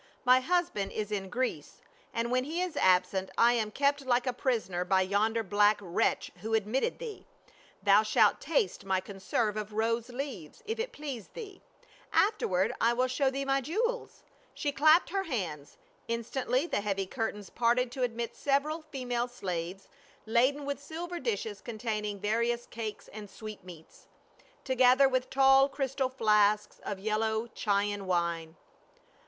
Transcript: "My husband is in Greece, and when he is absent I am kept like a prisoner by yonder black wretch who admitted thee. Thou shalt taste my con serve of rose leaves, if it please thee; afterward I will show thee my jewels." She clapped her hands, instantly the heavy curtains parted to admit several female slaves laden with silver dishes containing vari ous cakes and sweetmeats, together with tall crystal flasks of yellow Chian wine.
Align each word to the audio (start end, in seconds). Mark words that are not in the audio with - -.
"My 0.25 0.39
husband 0.39 0.91
is 0.93 1.11
in 1.11 1.29
Greece, 1.29 1.79
and 2.11 2.31
when 2.31 2.43
he 2.43 2.59
is 2.59 2.75
absent 2.75 3.29
I 3.37 3.53
am 3.53 3.69
kept 3.69 4.03
like 4.03 4.25
a 4.25 4.33
prisoner 4.33 4.83
by 4.83 5.03
yonder 5.03 5.43
black 5.43 5.77
wretch 5.79 6.31
who 6.37 6.55
admitted 6.55 6.97
thee. 6.97 7.27
Thou 7.83 8.01
shalt 8.01 8.41
taste 8.41 8.83
my 8.83 8.99
con 8.99 9.19
serve 9.19 9.57
of 9.57 9.73
rose 9.73 10.09
leaves, 10.09 10.63
if 10.65 10.79
it 10.79 10.91
please 10.91 11.27
thee; 11.27 11.61
afterward 12.11 12.73
I 12.81 12.93
will 12.93 13.05
show 13.07 13.29
thee 13.29 13.45
my 13.45 13.61
jewels." 13.61 14.23
She 14.55 14.71
clapped 14.71 15.11
her 15.11 15.25
hands, 15.25 15.77
instantly 16.07 16.65
the 16.65 16.81
heavy 16.81 17.05
curtains 17.05 17.51
parted 17.51 17.91
to 17.91 18.01
admit 18.01 18.35
several 18.35 18.81
female 18.81 19.27
slaves 19.27 19.87
laden 20.25 20.65
with 20.65 20.81
silver 20.81 21.19
dishes 21.19 21.61
containing 21.61 22.19
vari 22.19 22.49
ous 22.51 22.65
cakes 22.65 23.07
and 23.09 23.29
sweetmeats, 23.29 24.07
together 24.63 25.07
with 25.07 25.29
tall 25.29 25.69
crystal 25.69 26.09
flasks 26.09 26.79
of 26.83 26.97
yellow 26.99 27.45
Chian 27.53 28.07
wine. 28.07 28.55